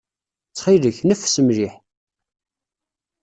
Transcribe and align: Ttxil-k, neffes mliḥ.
Ttxil-k, 0.49 0.97
neffes 1.07 1.35
mliḥ. 1.43 1.73